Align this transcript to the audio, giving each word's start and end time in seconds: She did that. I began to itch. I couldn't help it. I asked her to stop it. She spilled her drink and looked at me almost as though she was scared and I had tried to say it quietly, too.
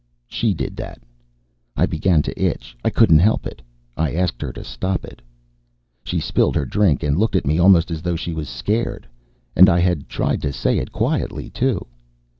She 0.27 0.55
did 0.55 0.75
that. 0.77 0.99
I 1.77 1.85
began 1.85 2.23
to 2.23 2.33
itch. 2.43 2.75
I 2.83 2.89
couldn't 2.89 3.19
help 3.19 3.45
it. 3.45 3.61
I 3.95 4.15
asked 4.15 4.41
her 4.41 4.51
to 4.53 4.63
stop 4.63 5.05
it. 5.05 5.21
She 6.03 6.19
spilled 6.19 6.55
her 6.55 6.65
drink 6.65 7.03
and 7.03 7.15
looked 7.19 7.35
at 7.35 7.45
me 7.45 7.59
almost 7.59 7.91
as 7.91 8.01
though 8.01 8.15
she 8.15 8.33
was 8.33 8.49
scared 8.49 9.07
and 9.55 9.69
I 9.69 9.77
had 9.79 10.09
tried 10.09 10.41
to 10.41 10.53
say 10.53 10.79
it 10.79 10.91
quietly, 10.91 11.51
too. 11.51 11.85